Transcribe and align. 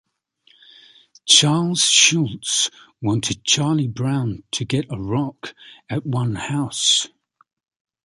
Charles 1.27 1.85
Schulz 1.85 2.71
wanted 3.03 3.43
Charlie 3.43 3.87
Brown 3.87 4.41
to 4.49 4.65
get 4.65 4.91
a 4.91 4.99
rock 4.99 5.53
at 5.91 6.07
one 6.07 6.33
house. 6.33 7.07